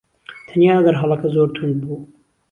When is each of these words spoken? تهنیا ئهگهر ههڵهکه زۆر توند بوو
تهنیا 0.47 0.73
ئهگهر 0.77 0.95
ههڵهکه 1.01 1.27
زۆر 1.35 1.47
توند 1.55 1.77
بوو 1.81 1.97